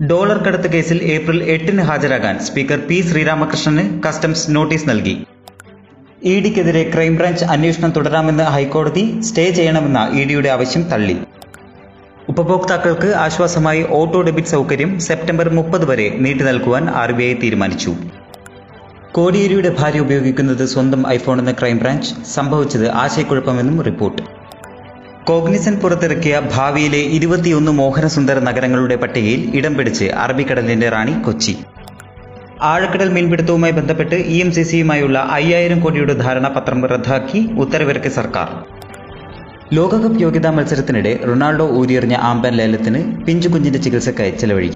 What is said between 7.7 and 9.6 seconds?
തുടരാമെന്ന് ഹൈക്കോടതി സ്റ്റേ